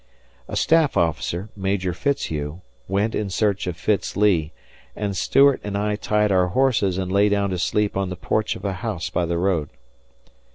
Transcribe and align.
A 0.47 0.55
staff 0.55 0.97
officer, 0.97 1.49
Major 1.55 1.93
Fitzhugh, 1.93 2.61
went 2.87 3.13
in 3.13 3.29
search 3.29 3.67
of 3.67 3.77
Fitz 3.77 4.17
Lee, 4.17 4.51
and 4.95 5.15
Stuart 5.15 5.61
and 5.63 5.77
I 5.77 5.95
tied 5.95 6.31
our 6.31 6.47
horses 6.47 6.97
and 6.97 7.11
lay 7.11 7.29
down 7.29 7.51
to 7.51 7.59
sleep 7.59 7.95
on 7.95 8.09
the 8.09 8.15
porch 8.15 8.55
of 8.55 8.65
a 8.65 8.73
house 8.73 9.11
by 9.11 9.27
the 9.27 9.37
road. 9.37 9.69